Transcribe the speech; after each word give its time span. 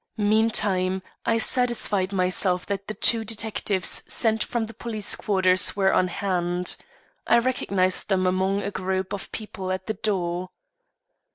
Meantime, 0.17 1.03
I 1.27 1.37
satisfied 1.37 2.11
myself 2.11 2.65
that 2.65 2.87
the 2.87 2.95
two 2.95 3.23
detectives 3.23 4.01
sent 4.11 4.43
from 4.43 4.65
police 4.65 5.13
headquarters 5.13 5.75
were 5.75 5.93
on 5.93 6.07
hand. 6.07 6.75
I 7.27 7.37
recognized 7.37 8.09
them 8.09 8.25
among 8.25 8.63
a 8.63 8.71
group 8.71 9.13
of 9.13 9.31
people 9.31 9.71
at 9.71 9.85
the 9.85 9.93
door. 9.93 10.49